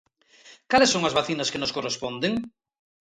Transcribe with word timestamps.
¿Cales 0.71 0.91
son 0.93 1.03
as 1.05 1.15
vacinas 1.19 1.51
que 1.51 1.61
nos 1.61 1.73
corresponden? 1.75 2.33